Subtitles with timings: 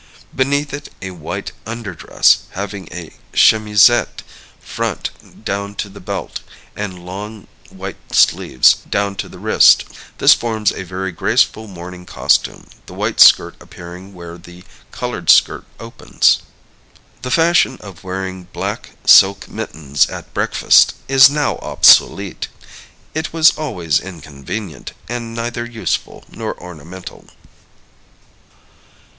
[0.35, 4.23] Beneath it a white under dress, having a chemisette
[4.59, 5.11] front
[5.45, 6.39] down to the belt,
[6.75, 9.85] and long white sleeves down to the wrist.
[10.17, 15.65] This forms a very graceful morning costume, the white skirt appearing where the colored skirt
[15.79, 16.39] opens.
[17.21, 22.47] The fashion of wearing black silk mittens at breakfast is now obsolete.
[23.13, 27.27] It was always inconvenient, and neither useful nor ornamental.